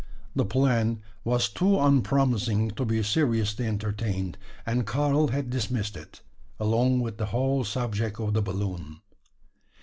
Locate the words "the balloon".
8.33-9.01